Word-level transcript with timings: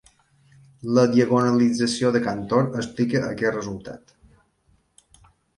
La 0.97 1.03
diagonalització 1.11 2.11
de 2.17 2.21
Cantor 2.29 2.81
explica 2.81 3.21
aquest 3.29 3.57
resultat. 3.61 4.19